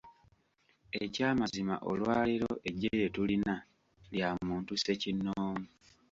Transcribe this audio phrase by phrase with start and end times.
[1.03, 3.53] Eky'amazima olwaleero eggye lye tulina
[4.15, 5.65] lya muntu ssekinnoomu.